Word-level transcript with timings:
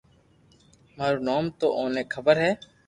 مارو 0.97 1.19
نوم 1.27 1.45
تو 1.59 1.67
اوني 1.77 2.03
خبر 2.13 2.35
ھي 2.43 2.51